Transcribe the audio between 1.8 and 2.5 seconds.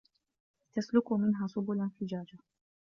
فِجاجًا